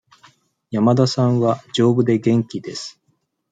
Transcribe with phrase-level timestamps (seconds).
[0.71, 2.99] 山田さんは丈夫で元気です。